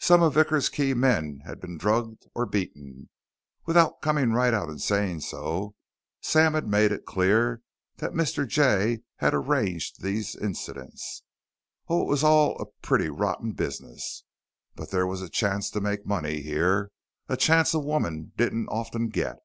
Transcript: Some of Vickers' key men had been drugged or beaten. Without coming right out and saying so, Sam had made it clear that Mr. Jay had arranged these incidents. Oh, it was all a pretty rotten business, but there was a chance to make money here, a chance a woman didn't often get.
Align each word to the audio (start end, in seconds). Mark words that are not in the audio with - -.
Some 0.00 0.24
of 0.24 0.34
Vickers' 0.34 0.68
key 0.68 0.92
men 0.92 1.42
had 1.44 1.60
been 1.60 1.78
drugged 1.78 2.26
or 2.34 2.46
beaten. 2.46 3.08
Without 3.64 4.00
coming 4.02 4.32
right 4.32 4.52
out 4.52 4.68
and 4.68 4.82
saying 4.82 5.20
so, 5.20 5.76
Sam 6.20 6.54
had 6.54 6.66
made 6.66 6.90
it 6.90 7.06
clear 7.06 7.62
that 7.98 8.10
Mr. 8.10 8.44
Jay 8.44 9.02
had 9.18 9.34
arranged 9.34 10.02
these 10.02 10.34
incidents. 10.34 11.22
Oh, 11.88 12.02
it 12.02 12.08
was 12.08 12.24
all 12.24 12.60
a 12.60 12.66
pretty 12.84 13.08
rotten 13.08 13.52
business, 13.52 14.24
but 14.74 14.90
there 14.90 15.06
was 15.06 15.22
a 15.22 15.28
chance 15.28 15.70
to 15.70 15.80
make 15.80 16.04
money 16.04 16.40
here, 16.40 16.90
a 17.28 17.36
chance 17.36 17.72
a 17.72 17.78
woman 17.78 18.32
didn't 18.36 18.66
often 18.66 19.10
get. 19.10 19.36